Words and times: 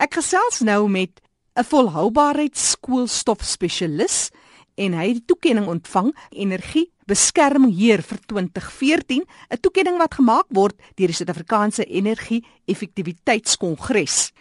Ek 0.00 0.14
gesels 0.16 0.62
nou 0.64 0.88
met 0.88 1.20
'n 1.60 1.64
volhoubaarheidskoolstof 1.68 3.44
spesialis 3.44 4.30
en 4.74 4.94
hy 4.96 5.08
het 5.08 5.18
die 5.20 5.28
toekenning 5.28 5.66
ontvang 5.68 6.14
energie 6.32 6.86
beskermheer 7.04 8.00
vir 8.00 8.18
2014, 8.26 9.24
'n 9.50 9.60
toekenning 9.60 9.98
wat 9.98 10.14
gemaak 10.14 10.46
word 10.48 10.76
deur 10.96 11.12
die 11.12 11.12
Suid-Afrikaanse 11.12 11.84
Energie 11.84 12.46
Effektiwiteitskongres. 12.64 14.32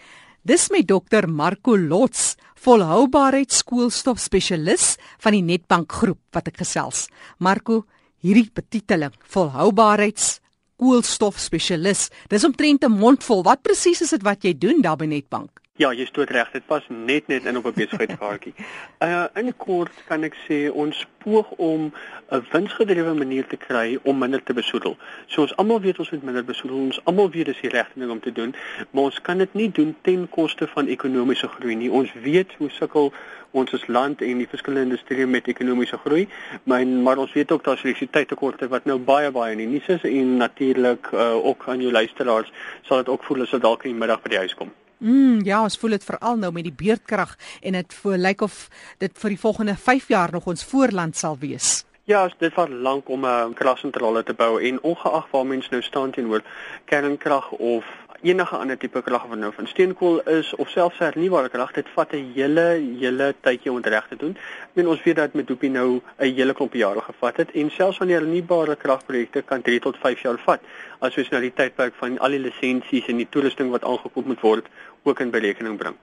Dis 0.45 0.69
met 0.69 0.87
Dr 0.87 1.27
Marco 1.27 1.78
Lots, 1.78 2.38
volhoubaarheidskoolstof 2.55 4.18
spesialis 4.18 4.96
van 5.20 5.34
die 5.34 5.44
Netbank 5.44 5.91
groep 5.91 6.21
wat 6.32 6.48
ek 6.48 6.57
gesels. 6.57 7.10
Marco, 7.38 7.86
hierdie 8.21 8.50
betiteling, 8.54 9.14
volhoubaarheids 9.28 10.39
koolstof 10.80 11.39
spesialis. 11.39 12.07
Dis 12.32 12.45
omtrent 12.48 12.86
'n 12.86 12.91
mondvol. 12.91 13.43
Wat 13.43 13.62
presies 13.62 14.02
is 14.02 14.16
dit 14.16 14.23
wat 14.23 14.43
jy 14.43 14.54
doen 14.57 14.82
daar 14.82 14.98
by 14.98 15.05
Netbank? 15.05 15.59
Ja, 15.80 15.93
jy 15.96 16.04
stoot 16.09 16.32
reg. 16.36 16.50
Dit 16.52 16.66
pas 16.68 16.84
net 16.91 17.30
net 17.31 17.45
in 17.48 17.58
op 17.58 17.66
'n 17.66 17.73
besigheidskaartjie. 17.73 18.53
Uh 18.99 19.27
in 19.41 19.53
kort 19.58 19.91
kan 20.08 20.23
ek 20.27 20.36
sê 20.48 20.58
ons 20.72 21.05
poog 21.23 21.52
om 21.55 21.94
'n 22.31 22.44
winsgedrewe 22.52 23.13
manier 23.13 23.48
te 23.48 23.58
kry 23.58 23.98
om 24.03 24.17
minder 24.17 24.44
te 24.44 24.53
besoedel. 24.53 24.98
So 25.27 25.41
ons 25.41 25.55
almal 25.55 25.80
weet 25.81 26.00
ons 26.00 26.09
moet 26.12 26.23
minder 26.23 26.44
besoedel. 26.45 26.77
Ons 26.77 27.00
almal 27.03 27.31
weet 27.31 27.45
dis 27.45 27.62
die 27.62 27.70
regte 27.70 28.00
ding 28.00 28.12
om 28.12 28.20
te 28.20 28.31
doen, 28.31 28.55
maar 28.91 29.03
ons 29.03 29.22
kan 29.22 29.38
dit 29.38 29.53
nie 29.53 29.72
doen 29.72 29.95
ten 30.02 30.30
koste 30.30 30.67
van 30.67 30.88
ekonomiese 30.88 31.48
groei 31.48 31.76
nie. 31.76 31.91
Ons 31.91 32.11
weet 32.14 32.52
hoe 32.58 32.70
sukkel 32.70 33.14
ons 33.52 33.73
as 33.73 33.88
land 33.88 34.22
en 34.22 34.38
die 34.38 34.50
verskillende 34.52 34.89
industrieë 34.89 35.27
met 35.27 35.48
ekonomiese 35.48 35.98
groei, 36.03 36.27
maar 36.64 36.86
maar 36.88 37.17
ons 37.17 37.34
weet 37.34 37.52
ook 37.52 37.64
daar's 37.64 37.84
elektrisiteitstekorte 37.84 38.67
wat 38.67 38.86
nou 38.86 39.00
baie 39.00 39.31
baie 39.31 39.55
in 39.55 39.64
die 39.64 39.72
nuus 39.80 39.88
is 39.88 40.03
en 40.03 40.38
natuurlik 40.38 41.08
uh 41.14 41.45
ook 41.45 41.64
aan 41.67 41.81
jou 41.81 41.91
luisteraars 41.91 42.52
sal 42.81 42.98
dit 42.98 43.09
ook 43.09 43.23
voel 43.23 43.41
as 43.41 43.50
dit 43.50 43.61
dalk 43.61 43.84
in 43.84 43.91
die 43.91 44.00
middag 44.00 44.22
by 44.22 44.36
die 44.36 44.44
huis 44.44 44.55
kom. 44.55 44.75
Mm, 44.99 45.45
ja, 45.48 45.62
ons 45.63 45.77
voel 45.80 45.95
dit 45.95 46.03
veral 46.03 46.35
nou 46.35 46.52
met 46.52 46.66
die 46.67 46.76
beerdkrag 46.76 47.38
en 47.63 47.77
dit 47.77 47.94
voel 48.02 48.17
lyk 48.20 48.41
of 48.44 48.66
dit 49.00 49.14
vir 49.22 49.36
die 49.36 49.39
volgende 49.39 49.75
5 49.80 50.09
jaar 50.11 50.31
nog 50.31 50.50
ons 50.52 50.66
voorland 50.67 51.16
sal 51.16 51.38
wees. 51.39 51.86
Ja, 52.09 52.25
dit 52.42 52.53
vat 52.53 52.69
lank 52.69 53.09
om 53.09 53.23
'n 53.23 53.25
uh, 53.25 53.55
kragsentrale 53.55 54.23
te 54.23 54.33
bou 54.33 54.59
en 54.61 54.81
ongeag 54.81 55.27
waar 55.31 55.45
mense 55.45 55.70
nou 55.72 55.81
staan 55.81 56.11
teenoor 56.11 56.42
kernkrag 56.86 57.52
of 57.52 57.86
enige 58.22 58.55
ander 58.55 58.77
tipe 58.77 59.02
krag 59.02 59.27
wat 59.31 59.39
nou 59.39 59.52
van 59.55 59.67
steenkool 59.67 60.20
is 60.27 60.55
of 60.55 60.70
selfs 60.70 61.00
hernubare 61.00 61.50
krag, 61.50 61.72
dit 61.72 61.88
vat 61.95 62.14
'n 62.14 62.31
hele 62.36 62.66
hele 63.00 63.33
tydjie 63.42 63.72
om 63.72 63.81
dit 63.81 63.92
reg 63.94 64.08
te 64.08 64.16
doen. 64.16 64.36
Ek 64.64 64.75
meen 64.75 64.88
ons 64.88 65.03
weet 65.03 65.16
dat 65.16 65.33
met 65.33 65.47
Doopie 65.47 65.70
nou 65.70 66.02
'n 66.20 66.33
hele 66.33 66.53
klomp 66.53 66.73
jare 66.73 67.02
gevat 67.02 67.38
het 67.38 67.52
en 67.52 67.70
selfs 67.72 67.97
wanneer 67.97 68.20
hernubare 68.20 68.75
kragprojekte 68.75 69.42
kan 69.42 69.61
3 69.61 69.80
tot 69.80 69.97
5 69.97 70.22
jaar 70.22 70.38
vat 70.38 70.59
as 71.00 71.17
ons 71.17 71.30
nou 71.30 71.42
die 71.42 71.53
tydperk 71.53 71.94
van 71.95 72.20
al 72.20 72.30
die 72.30 72.39
lisensies 72.39 73.08
en 73.08 73.17
die 73.17 73.30
toerusting 73.30 73.72
wat 73.72 73.83
aangekoop 73.83 74.25
moet 74.25 74.42
word 74.42 74.66
ook 75.03 75.19
in 75.19 75.31
berekening 75.31 75.78
bring. 75.78 75.95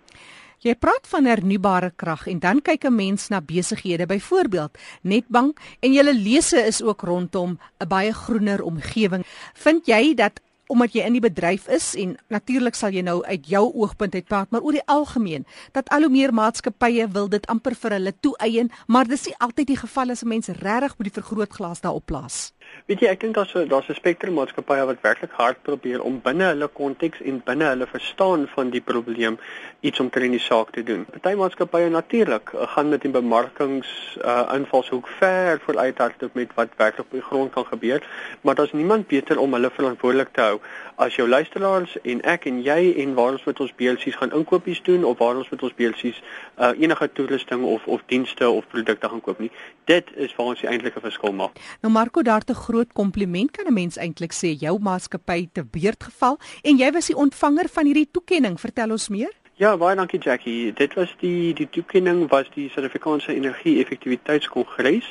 Jy 0.65 0.73
praat 0.81 1.05
van 1.11 1.29
hernubare 1.29 1.93
krag 1.97 2.27
en 2.27 2.39
dan 2.39 2.63
kyk 2.63 2.85
'n 2.85 2.95
mens 2.95 3.29
na 3.29 3.41
besighede 3.41 4.07
byvoorbeeld 4.07 4.79
Netbank 5.03 5.61
en 5.81 5.93
julle 5.93 6.15
lese 6.15 6.67
is 6.67 6.83
ook 6.83 7.03
rondom 7.03 7.59
'n 7.79 7.89
baie 7.89 8.13
groener 8.13 8.63
omgewing. 8.63 9.25
Vind 9.55 9.87
jy 9.87 10.15
dat 10.15 10.41
omdat 10.67 10.93
jy 10.93 11.05
in 11.07 11.13
die 11.13 11.23
bedryf 11.23 11.69
is 11.69 11.95
en 11.95 12.17
natuurlik 12.33 12.75
sal 12.75 12.91
jy 12.91 13.03
nou 13.07 13.21
uit 13.25 13.47
jou 13.47 13.63
oogpunt 13.75 14.15
uit 14.15 14.27
praat 14.27 14.51
maar 14.51 14.63
oor 14.67 14.73
die 14.73 14.87
algemeen 14.91 15.47
dat 15.73 15.89
al 15.95 16.07
hoe 16.07 16.11
meer 16.11 16.35
maatskappye 16.35 17.09
wil 17.09 17.29
dit 17.29 17.47
amper 17.47 17.75
vir 17.75 17.91
hulle 17.99 18.15
toeëien 18.21 18.71
maar 18.87 19.07
dis 19.07 19.27
nie 19.27 19.37
altyd 19.39 19.67
die 19.67 19.81
geval 19.85 20.11
as 20.11 20.23
'n 20.25 20.29
mens 20.29 20.49
regtig 20.49 20.99
met 20.99 21.13
die 21.13 21.23
vergrootglas 21.23 21.81
daarop 21.81 22.07
plaas. 22.07 22.53
Weet 22.87 23.01
jy, 23.03 23.09
ek 23.11 23.19
dink 23.25 23.35
daar's 23.35 23.51
daar's 23.67 23.89
'n 23.91 23.99
spektrum 23.99 24.37
maatskappye 24.39 24.85
wat 24.87 25.01
werklik 25.03 25.33
hard 25.35 25.57
probeer 25.67 26.03
om 26.09 26.21
binne 26.23 26.45
hulle 26.53 26.69
konteks 26.69 27.19
en 27.21 27.41
binne 27.45 27.65
hulle 27.67 27.87
verstaan 27.87 28.47
van 28.55 28.71
die 28.71 28.81
probleem 28.81 29.39
iets 29.81 30.01
om 30.01 30.11
teen 30.11 30.31
die 30.31 30.41
saak 30.41 30.71
te 30.71 30.83
doen. 30.83 31.03
Party 31.05 31.35
maatskappye 31.35 31.89
natuurlik 31.91 32.53
eh, 32.55 32.69
gaan 32.75 32.89
met 32.89 33.05
'n 33.05 33.11
bemarkings 33.11 33.89
uh, 34.25 34.53
invalshoek 34.55 35.09
ver 35.19 35.61
vooruit 35.65 35.99
hardop 35.99 36.35
met 36.35 36.55
wat 36.55 36.69
werklik 36.77 37.07
op 37.07 37.13
die 37.13 37.27
grond 37.31 37.53
kan 37.53 37.67
gebeur, 37.67 38.07
maar 38.41 38.55
daar's 38.55 38.73
niemand 38.73 39.07
beter 39.07 39.39
om 39.39 39.53
hulle 39.53 39.71
verantwoordelik 39.71 40.29
te 40.33 40.41
hou 40.41 40.61
as 40.97 41.15
jou 41.15 41.29
luisteraars 41.29 42.01
en 42.03 42.23
ek 42.23 42.47
en 42.47 42.63
jy 42.63 42.95
en 42.97 43.15
waar 43.15 43.33
ons 43.33 43.45
met 43.45 43.61
ons 43.61 43.75
BLC's 43.75 44.17
gaan 44.17 44.33
inkopies 44.33 44.83
doen 44.83 45.05
of 45.05 45.19
waar 45.19 45.37
ons 45.37 45.49
met 45.49 45.63
ons 45.63 45.75
BLC's 45.75 46.23
uh, 46.59 46.71
enige 46.79 47.13
toerusting 47.13 47.65
of 47.65 47.87
of 47.87 48.01
dienste 48.07 48.49
of 48.51 48.67
produkte 48.69 49.09
gaan 49.09 49.21
koop 49.21 49.39
nie. 49.39 49.51
Dit 49.85 50.11
is 50.15 50.35
waar 50.37 50.47
ons 50.47 50.61
die 50.61 50.69
eintlike 50.69 51.01
verskil 51.01 51.33
maak. 51.33 51.51
Nou 51.81 51.93
Marco, 51.93 52.23
daar 52.23 52.45
te 52.45 52.55
groot 52.55 52.76
kompliment 52.93 53.51
kan 53.51 53.67
'n 53.67 53.73
mens 53.73 53.97
eintlik 53.97 54.33
sê 54.33 54.57
jou 54.59 54.79
maatskappy 54.79 55.49
te 55.53 55.65
beurt 55.65 56.05
geval 56.05 56.39
en 56.63 56.77
jy 56.77 56.93
was 56.93 57.07
die 57.07 57.17
ontvanger 57.17 57.69
van 57.69 57.87
hierdie 57.87 58.11
toekenning. 58.11 58.61
Vertel 58.61 58.91
ons 58.91 59.09
meer. 59.09 59.33
Ja, 59.59 59.71
baie 59.81 59.97
dankie 59.97 60.19
Jackie. 60.21 60.73
Dit 60.77 60.95
was 60.95 61.15
die 61.21 61.55
die 61.57 61.69
toekenning 61.73 62.27
was 62.29 62.49
die 62.53 62.67
Suid-Afrikaanse 62.69 63.33
Energie 63.33 63.79
Effektiwiteitskongres 63.81 65.07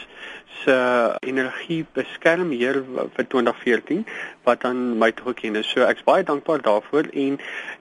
se 0.63 0.75
energiebeskermheer 1.19 2.77
vir 3.15 3.27
2014 3.27 4.05
wat 4.45 4.61
dan 4.61 4.97
my 5.01 5.09
toegeken 5.17 5.57
is. 5.57 5.71
So 5.73 5.81
ek's 5.89 6.05
baie 6.05 6.23
dankbaar 6.23 6.61
daarvoor 6.61 7.09
en 7.13 7.39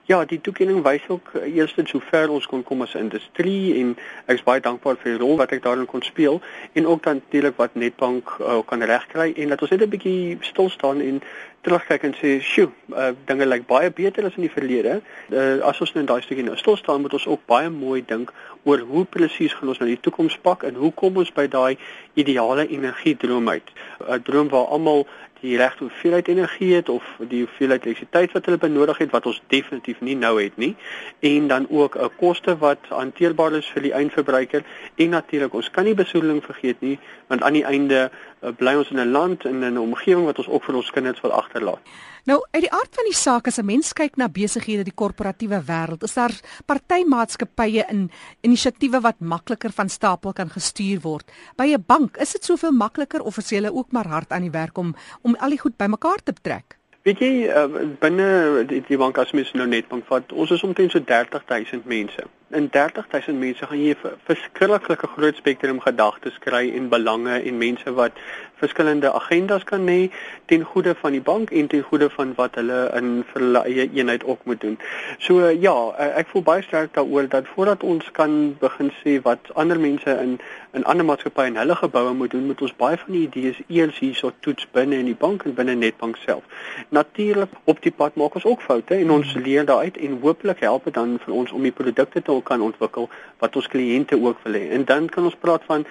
ja, 0.09 0.23
die 0.25 0.41
toekenning 0.41 0.81
wys 0.87 1.05
ook 1.07 1.31
eerstens 1.43 1.93
hoe 1.93 2.01
ver 2.09 2.33
ons 2.33 2.49
kon 2.49 2.63
kom 2.65 2.81
as 2.81 2.97
industrie 2.97 3.75
en 3.79 3.93
ek's 4.25 4.43
baie 4.49 4.61
dankbaar 4.61 4.97
vir 5.03 5.11
die 5.11 5.21
rol 5.21 5.37
wat 5.37 5.53
ek 5.53 5.61
daarin 5.67 5.85
kon 5.85 6.01
speel 6.01 6.41
en 6.73 6.89
ook 6.89 7.05
dan 7.05 7.21
natuurlik 7.21 7.61
wat 7.61 7.77
Netbank 7.77 8.37
uh, 8.39 8.59
kan 8.65 8.81
regkry 8.81 9.31
en 9.37 9.53
dat 9.53 9.61
ons 9.61 9.77
net 9.77 9.85
'n 9.85 9.93
bietjie 9.93 10.37
stil 10.41 10.69
staan 10.69 11.01
en 11.01 11.21
terugkyk 11.65 12.03
en 12.07 12.15
sê, 12.21 12.37
"Sjoe, 12.41 12.69
uh, 12.93 13.11
dinge 13.25 13.45
lyk 13.45 13.65
baie 13.67 13.89
beter 13.91 14.25
as 14.25 14.37
in 14.37 14.45
die 14.45 14.53
verlede." 14.53 15.01
Uh, 15.29 15.59
as 15.65 15.81
ons 15.81 15.93
nou 15.93 16.03
in 16.03 16.09
daai 16.11 16.21
stukkie 16.21 16.45
nou 16.45 16.57
stil 16.57 16.77
staan, 16.77 17.01
moet 17.01 17.13
ons 17.13 17.27
ook 17.27 17.45
baie 17.49 17.69
mooi 17.69 18.03
dink 18.05 18.33
oor 18.63 18.79
hoe 18.79 19.05
presies 19.05 19.53
gaan 19.53 19.69
ons 19.73 19.81
nou 19.81 19.89
die 19.89 19.99
toekoms 20.01 20.37
pak 20.41 20.63
en 20.63 20.75
hoe 20.75 20.91
kom 20.93 21.17
ons 21.17 21.31
by 21.33 21.47
daai 21.47 21.77
ideale 22.13 22.67
energiedroom 22.67 23.49
uit. 23.49 23.69
'n 24.07 24.21
Droom 24.23 24.49
waar 24.49 24.69
almal 24.77 25.07
die 25.41 25.57
regte 25.57 25.83
hoeveelheid 25.83 26.27
energie 26.27 26.73
het 26.75 26.89
of 26.89 27.03
die 27.19 27.43
hoeveelheid 27.43 27.85
elektrisiteit 27.85 28.31
wat 28.31 28.45
hulle 28.45 28.57
benodig 28.57 28.97
het 28.97 29.11
wat 29.11 29.25
ons 29.25 29.41
definitief 29.47 30.01
nie 30.01 30.15
nou 30.15 30.41
het 30.41 30.57
nie 30.57 30.75
en 31.19 31.47
dan 31.47 31.67
ook 31.69 31.97
'n 31.97 32.09
koste 32.17 32.57
wat 32.57 32.79
hanteerbaar 32.89 33.53
is 33.53 33.71
vir 33.73 33.81
die 33.81 33.93
eindverbruiker 33.93 34.63
en 34.95 35.09
natuurlik 35.09 35.53
ons 35.53 35.71
kan 35.71 35.83
nie 35.83 35.93
besoedeling 35.93 36.43
vergeet 36.43 36.81
nie 36.81 36.99
want 37.27 37.41
aan 37.41 37.53
die 37.53 37.65
einde 37.65 38.11
uh, 38.41 38.49
bly 38.57 38.75
ons 38.75 38.91
in 38.91 38.99
'n 38.99 39.11
land 39.11 39.45
en 39.45 39.63
in 39.63 39.73
'n 39.73 39.77
omgewing 39.77 40.25
wat 40.25 40.37
ons 40.37 40.47
ook 40.47 40.63
vir 40.63 40.75
ons 40.75 40.91
kinders 40.91 41.21
wil 41.21 41.31
agterlaat. 41.31 41.81
Nou, 42.25 42.39
uit 42.51 42.63
die 42.65 42.71
aard 42.73 42.95
van 42.97 43.05
die 43.05 43.13
saak 43.13 43.47
as 43.47 43.59
'n 43.61 43.65
mens 43.65 43.93
kyk 43.93 44.15
na 44.17 44.27
besighede 44.27 44.83
die 44.83 44.95
korporatiewe 44.95 45.61
wêreld, 45.61 46.03
is 46.03 46.13
daar 46.13 46.33
partymaatskappye 46.65 47.85
in 47.89 48.09
inisiatiewe 48.41 49.01
wat 49.01 49.19
makliker 49.19 49.71
van 49.71 49.89
stapel 49.89 50.33
kan 50.33 50.49
gestuur 50.49 51.01
word. 51.01 51.31
By 51.55 51.65
'n 51.65 51.83
bank, 51.87 52.17
is 52.17 52.31
dit 52.31 52.43
soveel 52.43 52.71
makliker 52.71 53.21
of 53.21 53.37
is 53.37 53.49
jy 53.49 53.67
ook 53.67 53.91
maar 53.91 54.07
hard 54.07 54.31
aan 54.31 54.41
die 54.41 54.51
werk 54.51 54.77
om 54.77 54.95
om 55.25 55.35
al 55.41 55.55
die 55.55 55.61
goed 55.61 55.77
bymekaar 55.81 56.21
te 56.23 56.33
trek? 56.41 56.77
Weet 57.05 57.21
jy, 57.21 57.31
uh, 57.49 57.81
binne 58.01 58.27
die, 58.69 58.81
die 58.87 58.97
bank 58.97 59.17
as 59.21 59.33
mens 59.37 59.51
nou 59.57 59.67
net 59.69 59.89
bank 59.91 60.07
vat, 60.09 60.31
ons 60.33 60.53
is 60.53 60.63
omtrent 60.65 60.93
so 60.93 61.01
30000 61.05 61.85
mense 61.89 62.25
in 62.49 62.69
30000 62.69 63.39
mense 63.39 63.65
gaan 63.65 63.79
jy 63.81 63.95
'n 63.95 64.17
verskriklike 64.25 65.07
groot 65.07 65.35
spektrum 65.35 65.79
gedagtes 65.81 66.37
kry 66.39 66.71
en 66.77 66.89
belange 66.89 67.41
en 67.41 67.57
mense 67.57 67.93
wat 67.93 68.11
verskillende 68.55 69.11
agendas 69.11 69.63
kan 69.63 69.87
hê 69.87 70.11
ten 70.45 70.63
goede 70.63 70.95
van 70.95 71.11
die 71.11 71.21
bank 71.21 71.51
en 71.51 71.67
ten 71.67 71.81
goede 71.81 72.09
van 72.09 72.33
wat 72.35 72.55
hulle 72.55 72.91
in 72.95 73.23
vir 73.31 73.41
hulle 73.41 73.63
eie 73.63 73.89
eenheid 73.93 74.23
ook 74.23 74.45
moet 74.45 74.61
doen. 74.61 74.77
So 75.17 75.49
ja, 75.49 75.75
ek 75.97 76.27
voel 76.31 76.43
baie 76.43 76.61
sterk 76.61 76.93
daaroor 76.93 77.27
dat 77.29 77.47
voordat 77.55 77.83
ons 77.83 78.11
kan 78.11 78.55
begin 78.59 78.91
sê 79.01 79.17
wat 79.21 79.51
ander 79.53 79.79
mense 79.79 80.17
in 80.21 80.39
in 80.75 80.83
ander 80.83 81.05
maatskappye 81.07 81.47
en 81.47 81.55
hulle 81.55 81.75
geboue 81.75 82.13
moet 82.13 82.31
doen, 82.31 82.45
moet 82.45 82.61
ons 82.61 82.75
baie 82.75 82.97
van 82.97 83.13
die 83.15 83.21
idees 83.23 83.59
eers 83.67 83.99
hierso 83.99 84.31
toets 84.39 84.67
binne 84.75 84.97
in 84.99 85.05
die 85.07 85.15
bank 85.15 85.45
en 85.47 85.53
binne 85.55 85.75
Netbank 85.75 86.17
self. 86.19 86.43
Natuurlik 86.89 87.49
op 87.63 87.79
die 87.81 87.93
pad 87.95 88.15
maak 88.19 88.35
ons 88.35 88.45
ook 88.45 88.61
foute 88.61 88.95
en 88.95 89.11
ons 89.11 89.33
leer 89.39 89.65
daaruit 89.65 89.97
en 89.97 90.19
hooplik 90.21 90.59
help 90.67 90.83
dit 90.83 90.93
dan 90.93 91.15
vir 91.23 91.33
ons 91.33 91.51
om 91.51 91.63
die 91.63 91.71
produkte 91.71 92.21
te 92.21 92.31
kan 92.41 92.61
ontwikkel 92.61 93.09
wat 93.39 93.55
ons 93.55 93.67
kliënte 93.67 94.21
ook 94.21 94.43
wil 94.43 94.53
hê. 94.53 94.69
En 94.71 94.85
dan 94.85 95.09
kan 95.09 95.23
ons 95.23 95.35
praat 95.35 95.63
van 95.65 95.85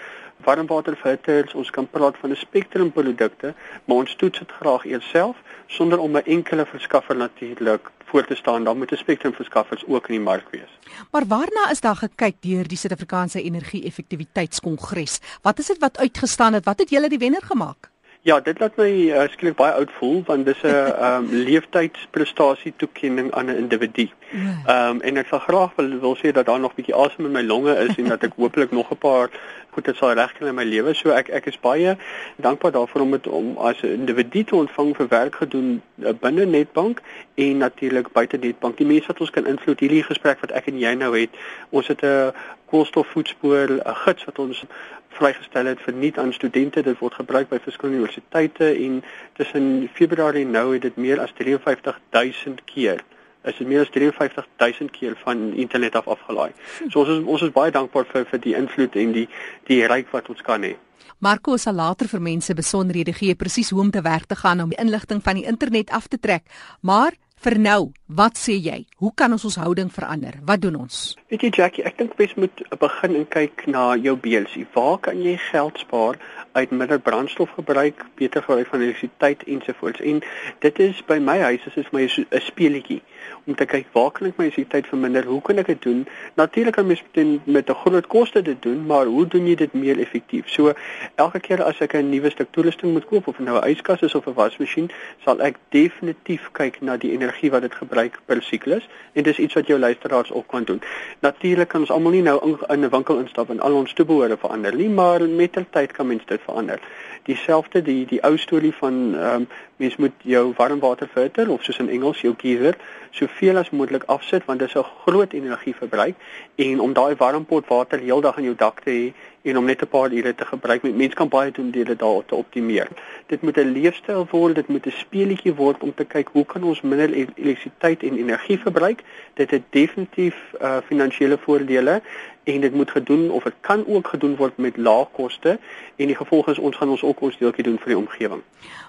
warmwaterfilters, 0.45 1.55
ons 1.55 1.71
kan 1.71 1.89
praat 1.91 2.17
van 2.21 2.31
'n 2.31 2.37
spektrum 2.37 2.93
produkte, 2.93 3.55
maar 3.85 3.97
ons 3.97 4.15
toets 4.17 4.39
dit 4.39 4.51
graag 4.61 4.85
eers 4.85 5.09
self 5.09 5.37
sonder 5.67 5.99
om 5.99 6.17
'n 6.17 6.25
enkele 6.25 6.67
verskaffer 6.67 7.17
natuurlik 7.17 7.91
voor 8.05 8.27
te 8.27 8.35
staan. 8.35 8.65
Dan 8.65 8.77
moet 8.79 8.93
'n 8.93 8.97
spektrum 8.97 9.35
verskaffers 9.35 9.85
ook 9.87 10.09
in 10.09 10.15
die 10.15 10.25
mark 10.25 10.47
wees. 10.51 10.79
Maar 11.11 11.27
waarna 11.27 11.71
is 11.71 11.81
daar 11.81 11.97
gekyk 11.97 12.37
deur 12.41 12.69
die 12.69 12.77
Suid-Afrikaanse 12.77 13.43
Energie 13.43 13.85
Effektiwiteitskongres? 13.85 15.21
Wat 15.43 15.59
is 15.59 15.67
dit 15.67 15.79
wat 15.79 15.99
uitgestaan 15.99 16.53
het? 16.53 16.65
Wat 16.65 16.79
het 16.79 16.91
julle 16.91 17.09
die 17.09 17.19
wenner 17.19 17.43
gemaak? 17.43 17.94
Ja, 18.25 18.39
dit 18.41 18.59
laat 18.59 18.79
my 18.81 18.89
uh, 18.89 19.25
skielik 19.29 19.59
baie 19.59 19.73
oud 19.77 19.91
voel 19.99 20.23
want 20.25 20.47
dis 20.49 20.63
'n 20.65 20.93
um, 21.07 21.27
leeftydprestasie 21.49 22.73
toekenning 22.77 23.33
aan 23.33 23.51
'n 23.53 23.57
individu. 23.57 24.09
Ehm 24.33 24.97
um, 24.97 25.01
en 25.01 25.17
ek 25.17 25.27
sal 25.27 25.39
graag 25.39 25.75
wil, 25.77 25.91
wil 26.01 26.17
sê 26.17 26.33
dat 26.33 26.47
daar 26.47 26.61
nog 26.61 26.73
'n 26.73 26.81
bietjie 26.81 26.97
asem 26.97 27.25
in 27.25 27.37
my 27.37 27.43
longe 27.43 27.75
is 27.77 27.97
en 27.97 28.09
dat 28.09 28.23
ek 28.23 28.33
hopelik 28.37 28.71
nog 28.71 28.91
'n 28.91 28.97
paar 28.97 29.29
goed 29.71 29.87
het 29.87 29.97
sal 29.97 30.13
regkry 30.13 30.49
in 30.49 30.55
my 30.55 30.65
lewe. 30.65 30.95
So 30.95 31.11
ek 31.11 31.29
ek 31.29 31.47
is 31.47 31.61
baie 31.61 31.97
dankbaar 32.37 32.73
daarvoor 32.73 33.01
om 33.01 33.11
dit 33.11 33.27
om 33.27 33.57
as 33.59 33.83
'n 33.83 33.93
individu 33.93 34.45
te 34.45 34.57
ontvang 34.57 34.97
vir 34.97 35.09
werk 35.09 35.35
gedoen 35.35 35.83
uh, 35.99 36.13
binne 36.21 36.45
Netbank 36.45 37.03
en 37.35 37.57
natuurlik 37.57 38.13
buite 38.13 38.37
Netbank. 38.37 38.77
Die 38.77 38.87
mense 38.87 39.07
wat 39.07 39.21
ons 39.21 39.31
kan 39.31 39.47
invloed 39.47 39.81
hierdie 39.81 40.03
gesprek 40.03 40.41
wat 40.41 40.51
ek 40.51 40.67
en 40.67 40.79
jy 40.79 40.95
nou 40.95 41.19
het. 41.19 41.31
Ons 41.71 41.87
het 41.87 42.01
'n 42.03 42.33
koolstofvoetspoor 42.71 43.69
'n 43.71 43.95
gids 44.05 44.25
wat 44.25 44.39
ons 44.39 44.65
vrygestel 45.15 45.71
het 45.73 45.81
vir 45.87 45.95
nuut 45.95 46.19
aan 46.19 46.33
studente. 46.33 46.83
Dit 46.83 46.99
word 46.99 47.15
gebruik 47.15 47.49
by 47.49 47.59
verskillende 47.63 48.03
universiteite 48.03 48.71
en 48.75 49.03
tussen 49.39 49.89
Februarie 49.95 50.47
nou 50.47 50.73
het 50.73 50.83
dit 50.83 50.97
meer 50.97 51.21
as 51.21 51.35
53000 51.37 52.65
keer 52.65 53.05
is 53.45 53.59
dit 53.59 53.69
meer 53.69 53.85
as 53.85 53.91
53000 53.93 54.91
keer 54.91 55.17
van 55.25 55.53
internet 55.53 55.95
af 55.95 56.09
afgelaai. 56.09 56.53
So 56.89 57.03
ons 57.03 57.11
is 57.13 57.25
ons 57.25 57.43
is 57.43 57.53
baie 57.53 57.73
dankbaar 57.73 58.07
vir 58.13 58.25
vir 58.31 58.41
die 58.41 58.55
invloed 58.57 58.97
en 58.97 59.13
die 59.13 59.27
die 59.69 59.83
ryk 59.91 60.13
wat 60.13 60.31
ons 60.33 60.41
kan 60.43 60.65
hê. 60.65 60.75
Marco 61.19 61.57
sal 61.57 61.77
later 61.77 62.09
vir 62.09 62.21
mense 62.21 62.55
besonderhede 62.55 63.13
gee 63.13 63.35
presies 63.35 63.71
hoe 63.71 63.81
om 63.81 63.91
te 63.91 64.03
werk 64.03 64.27
te 64.27 64.37
gaan 64.37 64.61
om 64.65 64.73
die 64.73 64.81
inligting 64.81 65.23
van 65.23 65.39
die 65.41 65.47
internet 65.49 65.91
af 65.91 66.09
te 66.09 66.19
trek. 66.19 66.45
Maar 66.81 67.13
vir 67.45 67.59
nou, 67.61 67.81
wat 68.17 68.39
sê 68.41 68.55
jy? 68.57 68.79
Hoe 69.03 69.11
kan 69.21 69.33
ons 69.35 69.45
ons 69.45 69.59
houding 69.61 69.91
verander? 69.93 70.39
Wat 70.49 70.63
doen 70.65 70.79
ons? 70.85 71.01
Weet 71.33 71.45
jy 71.45 71.51
Jackie, 71.59 71.85
ek 71.85 71.99
dink 72.01 72.15
mens 72.17 72.33
moet 72.41 72.63
begin 72.81 73.19
en 73.19 73.27
kyk 73.29 73.67
na 73.69 73.85
jou 74.01 74.15
BLC. 74.17 74.65
Waar 74.77 74.97
kan 75.05 75.21
jy 75.21 75.37
geld 75.51 75.81
spaar 75.83 76.21
uit 76.55 76.71
minder 76.71 77.01
brandstof 77.01 77.51
gebruik, 77.59 78.05
beter 78.15 78.43
gebruik 78.43 78.71
van 78.71 78.81
elektrisiteit 78.81 79.43
ensovoorts. 79.51 80.01
En 80.01 80.23
dit 80.65 80.79
is 80.79 81.03
by 81.09 81.19
my 81.19 81.39
huis 81.43 81.67
is 81.67 81.75
dit 81.75 81.89
vir 81.91 81.99
my 81.99 82.05
'n 82.07 82.41
speelietjie 82.41 83.03
om 83.47 83.55
te 83.55 83.67
kyk 83.67 83.87
waar 83.93 84.11
kan 84.11 84.27
ek 84.29 84.39
my 84.39 84.45
elektrisiteit 84.45 84.87
verminder? 84.87 85.25
Hoe 85.25 85.43
kan 85.43 85.59
ek 85.59 85.67
dit 85.67 85.83
doen? 85.83 86.07
Natuurlik 86.35 86.75
kan 86.75 86.87
mens 86.87 87.03
met 87.13 87.47
met 87.47 87.71
'n 87.71 87.75
groot 87.75 88.07
koste 88.07 88.43
dit 88.43 88.63
doen, 88.63 88.87
maar 88.87 89.07
hoe 89.07 89.27
doen 89.27 89.47
jy 89.47 89.55
dit 89.55 89.73
meer 89.73 89.99
effektief? 89.99 90.49
So 90.49 90.73
elke 91.15 91.41
keer 91.41 91.63
as 91.63 91.81
ek 91.81 91.95
'n 91.95 92.11
nuwe 92.11 92.31
stuk 92.31 92.49
toerusting 92.51 92.93
moet 92.93 93.05
koop 93.05 93.27
of 93.27 93.39
nou 93.39 93.59
'n 93.59 93.69
yskas 93.69 94.03
is 94.03 94.15
of 94.15 94.27
'n 94.27 94.35
wasmasjien, 94.35 94.91
sal 95.25 95.41
ek 95.41 95.57
definitief 95.69 96.49
kyk 96.53 96.81
na 96.81 96.97
die 96.97 97.13
energie 97.13 97.34
wat 97.41 97.61
dit 97.61 97.75
gebruik 97.75 98.19
per 98.25 98.43
siklus 98.43 98.89
en 99.13 99.23
dis 99.23 99.39
iets 99.39 99.55
wat 99.55 99.67
jou 99.67 99.79
luisteraars 99.79 100.33
ook 100.33 100.47
kan 100.47 100.65
doen. 100.65 100.83
Natuurlik 101.21 101.69
kan 101.69 101.81
ons 101.81 101.91
almal 101.91 102.13
nie 102.13 102.23
nou 102.23 102.57
in 102.69 102.81
'n 102.85 102.91
winkel 102.91 103.19
instap 103.19 103.51
en 103.51 103.61
al 103.61 103.75
ons 103.75 103.93
toebehore 103.93 104.37
verander 104.37 104.75
nie, 104.75 104.89
maar 104.89 105.29
met 105.29 105.57
tyd 105.71 105.93
kan 105.93 106.07
mens 106.07 106.23
dit 106.27 106.41
verander. 106.45 106.81
Dieselfde 107.23 107.83
die 107.83 108.07
die 108.07 108.23
ou 108.23 108.37
storie 108.37 108.75
van 108.75 109.15
ehm 109.15 109.35
um, 109.35 109.49
mens 109.77 109.97
moet 109.97 110.13
jou 110.23 110.53
warmwater 110.57 111.09
filter 111.09 111.51
of 111.51 111.63
soos 111.63 111.79
in 111.79 111.89
Engels 111.89 112.21
jou 112.21 112.35
geyser 112.39 112.77
soveel 113.11 113.57
as 113.57 113.71
moontlik 113.71 114.03
afsit 114.07 114.45
want 114.45 114.59
dit 114.59 114.69
is 114.69 114.75
'n 114.75 114.87
groot 115.05 115.33
energieverbruik 115.33 116.15
en 116.55 116.81
om 116.81 116.93
daai 116.93 117.15
warmpot 117.15 117.67
water 117.69 117.99
heeldag 117.99 118.37
in 118.37 118.45
jou 118.45 118.55
dak 118.55 118.81
te 118.81 118.91
hê 118.91 119.13
en 119.45 119.59
om 119.59 119.65
net 119.65 119.83
'n 119.83 119.89
paar 119.89 120.13
ure 120.13 120.35
te 120.35 120.45
gebruik. 120.45 120.83
Mense 120.83 121.15
kan 121.15 121.29
baie 121.29 121.51
doen 121.51 121.71
deur 121.71 121.85
dit 121.85 121.99
daar 121.99 122.25
te 122.27 122.35
optimeer. 122.35 122.89
Dit 123.27 123.43
moet 123.43 123.57
'n 123.57 123.73
leefstyl 123.73 124.27
word, 124.31 124.55
dit 124.55 124.69
moet 124.69 124.87
'n 124.87 124.91
speelietjie 124.91 125.55
word 125.55 125.83
om 125.83 125.95
te 125.95 126.05
kyk 126.05 126.29
hoe 126.33 126.47
kan 126.47 126.63
ons 126.63 126.81
minder 126.81 127.13
elektrisiteit 127.13 128.03
en 128.03 128.19
energie 128.19 128.59
verbruik. 128.59 129.03
Dit 129.35 129.51
het 129.51 129.63
definitief 129.71 130.37
uh 130.61 130.79
finansiële 130.87 131.39
voordele 131.39 132.03
en 132.45 132.61
dit 132.61 132.75
moet 132.75 132.91
gedoen 132.91 133.31
of 133.31 133.43
dit 133.43 133.55
kan 133.61 133.87
ook 133.87 134.09
gedoen 134.09 134.37
word 134.37 134.57
met 134.57 134.77
lae 134.77 135.07
koste 135.13 135.59
en 135.97 136.07
die 136.07 136.17
gevolg 136.17 136.49
is 136.49 136.59
ons 136.59 136.77
gaan 136.77 136.89
ons 136.89 137.03
ook 137.03 137.21
ons 137.21 137.39
deeltjie 137.39 137.65
doen 137.65 137.79
vir 137.79 137.95
die 137.95 137.99
omgewing. 137.99 138.43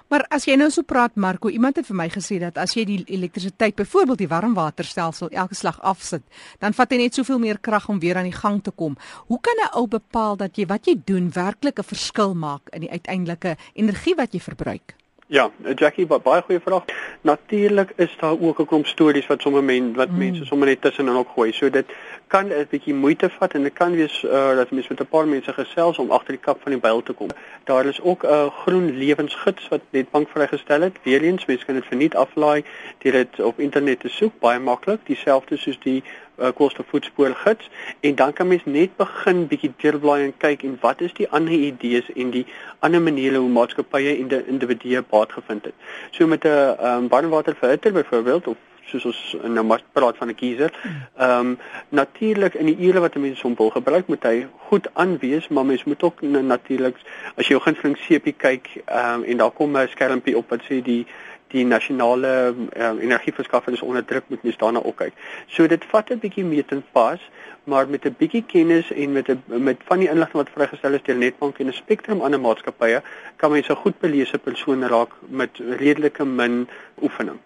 Maar 0.08 0.26
as 0.30 0.44
jy 0.46 0.54
nou 0.54 0.68
so 0.70 0.86
praat 0.86 1.16
Marco, 1.16 1.48
iemand 1.50 1.80
het 1.80 1.86
vir 1.88 1.96
my 1.98 2.06
gesê 2.12 2.38
dat 2.42 2.58
as 2.62 2.76
jy 2.76 2.84
die 2.86 2.98
elektrisiteit, 3.16 3.74
byvoorbeeld 3.74 4.22
die 4.22 4.30
warmwaterstelsel 4.30 5.32
elke 5.34 5.58
slag 5.58 5.80
afsit, 5.82 6.22
dan 6.62 6.76
vat 6.76 6.92
hy 6.94 7.00
net 7.00 7.18
soveel 7.18 7.40
meer 7.42 7.58
krag 7.58 7.88
om 7.90 7.98
weer 8.02 8.20
aan 8.20 8.30
die 8.30 8.36
gang 8.36 8.62
te 8.62 8.70
kom. 8.70 8.94
Hoe 9.26 9.40
kan 9.40 9.56
'n 9.64 9.74
ou 9.74 9.86
bepaal 9.88 10.36
dat 10.36 10.56
jy 10.56 10.66
wat 10.66 10.86
jy 10.86 10.94
doen 11.04 11.32
werklik 11.32 11.78
'n 11.78 11.90
verskil 11.94 12.34
maak 12.34 12.68
in 12.72 12.80
die 12.80 12.90
uiteindelike 12.90 13.56
energie 13.74 14.14
wat 14.14 14.32
jy 14.32 14.40
verbruik? 14.40 14.94
Ja, 15.28 15.50
Jackie, 15.74 16.06
baie 16.06 16.42
goeie 16.46 16.60
vraag. 16.62 16.84
Natuurlik 17.26 17.92
is 17.96 18.16
daar 18.20 18.36
ook 18.40 18.60
'n 18.60 18.66
klomp 18.66 18.86
stories 18.86 19.26
wat 19.26 19.40
sommer 19.40 19.64
men 19.64 19.94
wat 19.94 20.10
mm. 20.10 20.18
mense 20.18 20.44
sommer 20.44 20.68
net 20.68 20.80
tussenin 20.80 21.16
opgooi. 21.16 21.52
So 21.52 21.70
dit 21.70 21.86
kan 22.26 22.46
'n 22.46 22.66
bietjie 22.70 22.94
moeite 22.94 23.30
vat 23.30 23.54
en 23.54 23.62
dit 23.62 23.72
kan 23.72 23.92
wees 23.92 24.22
uh, 24.22 24.56
dat 24.56 24.70
mense 24.70 24.88
met 24.88 25.00
'n 25.00 25.06
paar 25.06 25.28
mense 25.28 25.52
gesels 25.52 25.98
om 25.98 26.10
agter 26.10 26.32
die 26.32 26.42
kap 26.42 26.62
van 26.62 26.72
die 26.72 26.80
byl 26.80 27.02
te 27.02 27.12
kom. 27.12 27.28
Daar 27.64 27.86
is 27.86 28.00
ook 28.00 28.22
'n 28.22 28.50
groen 28.50 28.98
lewensgids 28.98 29.68
wat 29.68 29.80
Netbank 29.90 30.28
vrygestel 30.28 30.80
het. 30.80 30.96
Weereens, 31.02 31.46
mense 31.46 31.64
kan 31.64 31.74
dit 31.74 31.86
verniet 31.86 32.14
aflaai 32.14 32.64
deur 32.98 33.12
dit 33.12 33.40
op 33.40 33.58
internet 33.58 34.00
te 34.00 34.08
soek, 34.08 34.32
baie 34.38 34.58
maklik, 34.58 35.00
dieselfde 35.06 35.56
soos 35.56 35.78
die 35.78 36.02
uh, 36.38 36.52
koolstofvoetspoor 36.54 37.34
gids 37.34 37.70
en 38.00 38.14
dan 38.14 38.32
kan 38.32 38.48
mens 38.48 38.64
net 38.64 38.96
begin 38.96 39.46
bietjie 39.46 39.72
deurblaai 39.76 40.24
en 40.24 40.36
kyk 40.36 40.62
en 40.62 40.78
wat 40.80 41.00
is 41.00 41.14
die 41.14 41.28
ander 41.30 41.52
idees 41.52 42.12
en 42.14 42.30
die 42.30 42.46
ander 42.78 43.02
maniere 43.02 43.38
hoe 43.38 43.50
maatskappye 43.58 44.16
en 44.16 44.46
individue 44.46 45.02
baat 45.10 45.32
gevind 45.32 45.64
het. 45.64 45.74
So 46.10 46.26
met 46.26 46.44
'n 46.44 46.76
um, 46.88 47.08
warmwaterfilter 47.08 47.92
byvoorbeeld 47.92 48.46
of 48.46 48.56
soos 48.90 49.06
ons 49.08 49.20
nou 49.42 49.64
maar 49.66 49.82
praat 49.92 50.16
van 50.16 50.28
'n 50.28 50.34
kiezer. 50.34 50.70
Ehm 51.16 51.46
um, 51.46 51.58
natuurlik 51.88 52.54
in 52.54 52.66
die 52.66 52.78
ure 52.86 53.00
wat 53.00 53.14
mense 53.14 53.42
hom 53.42 53.54
wil 53.56 53.70
gebruik, 53.70 54.06
moet 54.06 54.22
hy 54.22 54.46
goed 54.68 54.88
aanwees, 54.92 55.48
maar 55.48 55.66
mens 55.66 55.84
moet 55.84 56.02
ook 56.02 56.20
natuurlik 56.22 56.96
as 57.36 57.46
jy 57.46 57.54
jou 57.54 57.60
gunsteling 57.60 57.96
sepie 57.96 58.32
kyk, 58.32 58.68
ehm 58.84 59.14
um, 59.14 59.24
en 59.24 59.36
daar 59.36 59.50
kom 59.50 59.76
'n 59.76 59.88
skermpie 59.88 60.36
op 60.36 60.48
wat 60.50 60.62
sê 60.62 60.82
die 60.82 61.06
die 61.54 61.64
nasionale 61.64 62.54
um, 62.54 62.98
energieverskaffer 62.98 63.72
is 63.72 63.82
onder 63.82 64.04
druk 64.04 64.24
moet 64.28 64.42
mens 64.42 64.56
daarna 64.56 64.82
ook 64.82 64.96
kyk. 64.96 65.12
So 65.46 65.66
dit 65.66 65.84
vat 65.92 66.10
'n 66.10 66.18
bietjie 66.18 66.44
meet 66.44 66.72
en 66.72 66.84
pas, 66.92 67.20
maar 67.64 67.88
met 67.88 68.04
'n 68.04 68.16
bietjie 68.18 68.44
kennis 68.46 68.92
en 68.92 69.12
met 69.12 69.28
'n 69.28 69.42
met 69.46 69.76
van 69.84 69.98
die 69.98 70.08
inligting 70.08 70.42
wat 70.42 70.54
vrygestel 70.54 70.92
is 70.92 71.02
deur 71.02 71.16
Netbank 71.16 71.58
en 71.58 71.66
'n 71.66 71.72
spektrum 71.72 72.20
ander 72.20 72.40
maatskappye, 72.40 73.02
kan 73.36 73.50
mens 73.50 73.68
'n 73.68 73.74
goed 73.74 73.98
belese 73.98 74.38
persoon 74.38 74.86
raak 74.86 75.12
met 75.28 75.50
redelike 75.58 76.24
min 76.24 76.68
oefening. 77.02 77.38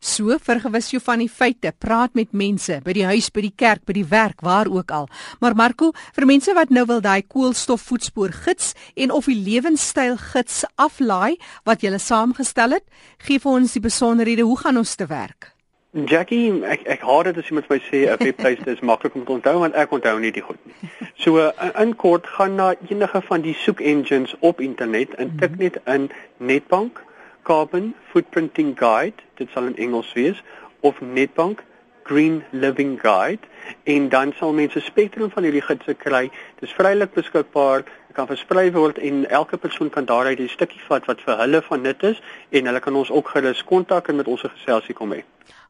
So 0.00 0.36
vergewis 0.42 0.90
jou 0.92 1.00
van 1.02 1.22
die 1.24 1.30
feite, 1.32 1.72
praat 1.72 2.14
met 2.14 2.32
mense 2.36 2.80
by 2.84 2.92
die 2.92 3.06
huis, 3.08 3.30
by 3.32 3.42
die 3.46 3.54
kerk, 3.56 3.84
by 3.88 3.96
die 3.96 4.06
werk, 4.06 4.44
waar 4.44 4.68
ook 4.68 4.92
al. 4.92 5.08
Maar 5.40 5.56
Marco, 5.56 5.92
vir 6.14 6.28
mense 6.28 6.54
wat 6.54 6.70
nou 6.70 6.84
wil 6.86 7.00
daai 7.00 7.22
koolstofvoetspoor 7.22 8.36
gids 8.44 8.74
en 8.94 9.10
of 9.10 9.26
die 9.30 9.38
lewenstyl 9.40 10.18
gids 10.32 10.64
aflaai 10.76 11.36
wat 11.64 11.82
jy 11.82 11.96
saamgestel 11.98 12.76
het, 12.76 12.86
gee 13.24 13.40
vir 13.40 13.52
ons 13.52 13.72
die 13.72 13.82
besonderhede, 13.82 14.44
hoe 14.44 14.58
gaan 14.60 14.76
ons 14.76 14.94
te 14.94 15.08
werk? 15.08 15.56
Jackie, 15.96 16.50
ek 16.68 16.82
ek 16.92 17.04
haat 17.08 17.30
dit 17.30 17.38
as 17.40 17.48
iemand 17.48 17.70
my 17.72 17.78
sê 17.80 18.04
'n 18.04 18.18
webtuiste 18.20 18.70
is 18.76 18.82
maklik 18.84 19.14
om 19.16 19.24
te 19.24 19.32
onthou 19.32 19.58
want 19.60 19.74
ek 19.74 19.92
onthou 19.96 20.18
nie 20.20 20.30
die 20.30 20.44
goed 20.44 20.60
nie. 20.66 20.90
So 21.16 21.40
in, 21.40 21.72
in 21.72 21.96
kort 21.96 22.26
gaan 22.26 22.56
na 22.56 22.74
enige 22.90 23.22
van 23.22 23.40
die 23.40 23.56
soek 23.64 23.80
engines 23.80 24.34
op 24.40 24.60
internet 24.60 25.14
en 25.14 25.32
tik 25.40 25.56
mhm. 25.56 25.62
net 25.62 25.80
in 25.86 26.10
Netbank 26.36 27.00
Carbon 27.46 27.94
Footprinting 28.10 28.74
Guide, 28.78 29.22
dit 29.38 29.50
sal 29.54 29.70
in 29.70 29.76
Engels 29.76 30.12
wees, 30.18 30.42
of 30.80 30.98
Netbank 31.00 31.62
Green 32.06 32.42
Living 32.50 32.98
Guide 33.00 33.46
en 33.84 34.08
dan 34.08 34.32
sal 34.38 34.52
mense 34.54 34.80
spektrum 34.80 35.30
van 35.30 35.46
hierdie 35.46 35.62
gidse 35.62 35.94
kry. 35.98 36.26
Dit 36.58 36.68
is 36.68 36.74
vrylik 36.78 37.14
beskikbaar, 37.14 37.84
dit 37.86 38.18
kan 38.18 38.28
versprei 38.30 38.68
word 38.74 38.98
en 38.98 39.24
elke 39.30 39.58
persoon 39.62 39.90
kan 39.94 40.06
daaruit 40.10 40.42
'n 40.42 40.48
stukkie 40.48 40.82
vat 40.88 41.06
wat 41.06 41.22
vir 41.26 41.38
hulle 41.42 41.62
van 41.62 41.82
nut 41.82 42.02
is 42.02 42.22
en 42.50 42.66
hulle 42.66 42.80
kan 42.80 42.94
ons 42.94 43.10
ook 43.10 43.28
gerus 43.28 43.64
kontak 43.64 44.08
en 44.08 44.16
met 44.16 44.26
ons 44.26 44.42
geselsie 44.42 44.94
kom 44.94 45.12
hê. 45.12 45.22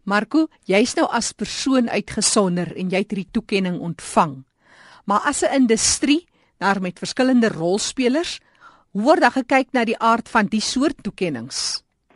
Marco, 0.05 0.47
jy's 0.65 0.95
nou 0.95 1.07
as 1.11 1.33
persoon 1.33 1.89
uitgesonder 1.89 2.73
en 2.77 2.89
jy 2.89 2.99
het 2.99 3.11
hierdie 3.11 3.33
toekenning 3.33 3.81
ontvang. 3.81 4.45
Maar 5.05 5.21
as 5.25 5.43
'n 5.43 5.55
industrie, 5.55 6.27
daar 6.59 6.81
met 6.81 6.99
verskillende 6.99 7.49
rolspelers, 7.49 8.41
Hoe 8.97 9.05
word 9.05 9.21
daar 9.21 9.35
gekyk 9.35 9.75
na 9.77 9.83
die 9.85 9.99
aard 10.01 10.29
van 10.33 10.47
die 10.49 10.61
soort 10.65 11.03
toekenninge? 11.05 11.53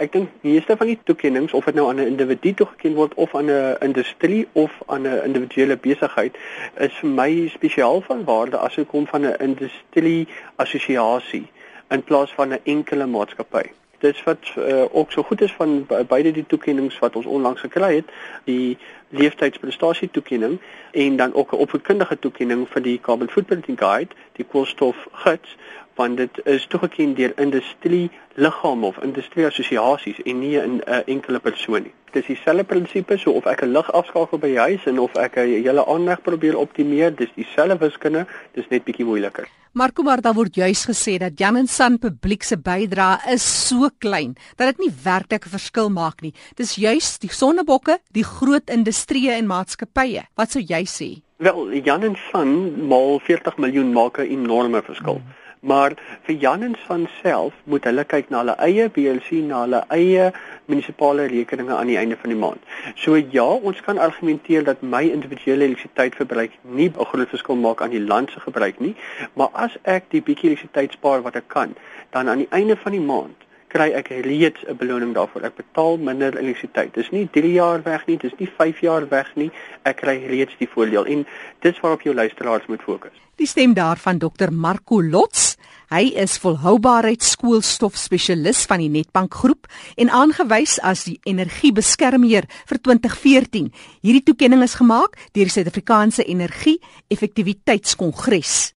Ek 0.01 0.15
dink 0.15 0.31
meeste 0.41 0.73
van 0.81 0.89
die 0.89 0.97
toekenninge 1.05 1.53
of 1.53 1.67
dit 1.69 1.77
nou 1.77 1.91
aan 1.91 1.99
'n 2.01 2.07
individu 2.13 2.55
toegeken 2.57 2.95
word 2.97 3.13
of 3.15 3.35
aan 3.37 3.51
'n 3.53 3.77
industrie 3.85 4.49
of 4.53 4.79
aan 4.87 5.03
'n 5.03 5.21
individuele 5.25 5.77
besigheid 5.77 6.39
is 6.79 6.95
vir 7.01 7.11
my 7.11 7.49
spesiaal 7.53 8.01
van 8.01 8.25
waarde 8.25 8.57
as 8.57 8.75
dit 8.75 8.89
kom 8.89 9.07
van 9.07 9.27
'n 9.27 9.37
industrie 9.39 10.29
assosiasie 10.57 11.47
in 11.91 12.03
plaas 12.03 12.33
van 12.33 12.49
'n 12.49 12.61
enkele 12.65 13.07
maatskappy. 13.07 13.65
Dit 13.99 14.25
wat 14.25 14.53
uh, 14.57 14.85
ook 14.93 15.13
so 15.13 15.23
goed 15.23 15.41
is 15.41 15.53
van 15.53 15.87
beide 16.09 16.33
die 16.33 16.47
toekenninge 16.47 16.97
wat 17.01 17.17
ons 17.17 17.27
onlangs 17.27 17.61
gekry 17.61 17.95
het, 17.95 18.09
die 18.45 18.79
leeftijdsprestasie 19.09 20.11
toekenning 20.11 20.61
en 20.93 21.17
dan 21.17 21.35
ook 21.35 21.53
'n 21.53 21.57
opvoedkundige 21.57 22.19
toekenning 22.19 22.69
vir 22.69 22.83
die 22.83 23.01
Carbon 23.01 23.29
Footprinting 23.29 23.79
Guide, 23.79 24.15
die 24.33 24.45
koolstof 24.45 24.97
gids 25.13 25.57
want 26.01 26.17
dit 26.17 26.41
is 26.49 26.67
toegeken 26.73 27.15
deur 27.19 27.33
industrie 27.37 28.11
liggame 28.41 28.87
of 28.87 28.99
industrie 29.05 29.47
assosiasies 29.47 30.23
en 30.25 30.39
nie 30.41 30.57
'n 30.59 30.81
enkele 31.07 31.41
persoon 31.49 31.83
nie. 31.83 31.95
Dis 32.13 32.27
dieselfde 32.27 32.65
prinsipie 32.65 33.19
so 33.19 33.31
of 33.33 33.47
ek 33.47 33.63
'n 33.63 33.73
lig 33.77 33.93
afskakel 33.93 34.39
by 34.39 34.49
die 34.49 34.65
huis 34.67 34.87
en 34.87 34.99
of 34.99 35.15
ek 35.17 35.37
'n 35.37 35.63
hele 35.67 35.87
aanleg 35.87 36.23
probeer 36.23 36.57
optimeer, 36.57 37.11
dis 37.17 37.33
dieselfde 37.37 37.79
wiskunde, 37.79 38.27
dis 38.55 38.69
net 38.71 38.85
bietjie 38.85 39.05
moeiliker. 39.05 39.47
Maar 39.73 39.93
kom 39.93 40.05
maar, 40.05 40.21
daar 40.21 40.35
word 40.35 40.55
juis 40.55 40.85
gesê 40.85 41.19
dat 41.19 41.39
Jan 41.39 41.57
en 41.57 41.67
San 41.67 41.99
publiek 41.99 42.43
se 42.43 42.57
bydrae 42.59 43.19
is 43.33 43.69
so 43.69 43.89
klein 43.99 44.35
dat 44.57 44.67
dit 44.67 44.79
nie 44.79 44.95
werklik 45.05 45.47
'n 45.47 45.57
verskil 45.59 45.91
maak 45.91 46.23
nie. 46.23 46.35
Dis 46.55 46.75
juis 46.75 47.19
die 47.19 47.33
sonnebokke, 47.33 47.99
die 48.11 48.25
groot 48.25 48.71
industrieë 48.71 49.33
en 49.39 49.47
maatskappye. 49.47 50.23
Wat 50.35 50.51
sou 50.51 50.63
jy 50.63 50.85
sê? 50.85 51.23
Wel, 51.37 51.73
Jan 51.85 52.03
en 52.03 52.17
San 52.33 52.87
maal 52.89 53.21
40 53.21 53.57
miljoen 53.57 53.93
maak 53.93 54.19
'n 54.19 54.31
enorme 54.31 54.83
verskil. 54.83 55.15
Hmm. 55.15 55.50
Maar 55.61 55.93
vir 56.25 56.35
Jan 56.35 56.63
en 56.63 56.77
San 56.87 57.09
self 57.23 57.55
moet 57.65 57.85
hulle 57.85 58.05
kyk 58.09 58.31
na 58.33 58.39
hulle 58.41 58.55
eie 58.65 58.87
BLC, 58.89 59.43
na 59.45 59.59
hulle 59.65 59.81
eie 59.97 60.31
munisipale 60.73 61.27
rekeninge 61.29 61.77
aan 61.77 61.91
die 61.93 61.99
einde 62.01 62.17
van 62.23 62.33
die 62.33 62.39
maand. 62.45 62.63
So 63.03 63.19
ja, 63.21 63.45
ons 63.45 63.83
kan 63.85 64.01
argumenteer 64.01 64.65
dat 64.65 64.81
my 64.81 65.03
individuele 65.11 65.69
elektrisiteitsverbruik 65.69 66.57
nie 66.63 66.89
'n 66.89 67.11
groot 67.13 67.29
verskil 67.29 67.61
maak 67.67 67.83
aan 67.83 67.93
die 67.97 68.07
land 68.13 68.31
se 68.31 68.41
gebruik 68.41 68.81
nie, 68.81 68.95
maar 69.35 69.51
as 69.53 69.77
ek 69.83 70.09
die 70.11 70.23
bietjie 70.23 70.49
elektrisiteit 70.49 70.93
spaar 70.93 71.23
wat 71.23 71.37
ek 71.37 71.49
kan, 71.49 71.77
dan 72.11 72.29
aan 72.29 72.45
die 72.45 72.51
einde 72.51 72.77
van 72.77 72.93
die 72.93 73.07
maand 73.13 73.50
kry 73.71 73.91
ek 73.95 74.11
reeds 74.27 74.65
'n 74.67 74.77
beloning 74.77 75.15
daarvoor. 75.15 75.43
Ek 75.47 75.57
betaal 75.57 75.99
minder 75.99 76.37
elektrisiteit. 76.37 76.95
Dis 76.95 77.11
nie 77.11 77.29
3 77.31 77.53
jaar 77.53 77.83
weg 77.83 78.07
nie, 78.07 78.17
dis 78.17 78.35
nie 78.39 78.51
5 78.59 78.81
jaar 78.81 79.09
weg 79.09 79.31
nie. 79.37 79.51
Ek 79.85 79.97
kry 79.97 80.27
reeds 80.27 80.55
die 80.59 80.69
voordeel 80.69 81.07
en 81.07 81.27
dis 81.61 81.81
waarop 81.81 82.03
jou 82.03 82.15
luisteraars 82.15 82.67
moet 82.67 82.83
fokus. 82.83 83.13
Die 83.37 83.47
stem 83.47 83.75
daarvan 83.75 84.19
Dr 84.19 84.51
Marco 84.53 85.03
Lots. 85.03 85.57
Hy 85.91 86.13
is 86.15 86.39
volhoubaarheidskoolstof 86.39 87.97
spesialis 87.97 88.65
van 88.67 88.79
die 88.79 88.89
Netbank 88.89 89.35
groep 89.35 89.67
en 89.97 90.11
aangewys 90.11 90.79
as 90.87 91.05
die 91.05 91.19
energiebeskermheer 91.25 92.47
vir 92.47 92.79
2014. 92.79 93.73
Hierdie 94.03 94.23
toekenning 94.23 94.63
is 94.63 94.75
gemaak 94.79 95.17
deur 95.33 95.51
die 95.51 95.57
Suid-Afrikaanse 95.57 96.23
Energie 96.25 96.79
Effektiwiteitskongres. 97.09 98.75